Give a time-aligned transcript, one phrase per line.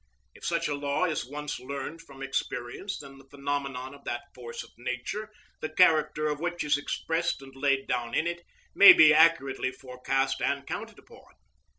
[0.33, 4.63] If such a law is once learned from experience, then the phenomenon of that force
[4.63, 8.41] of nature, the character of which is expressed and laid down in it,
[8.73, 11.35] may be accurately forecast and counted upon.